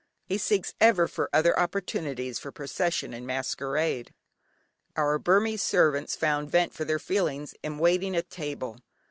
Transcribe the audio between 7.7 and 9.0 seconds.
waiting at table.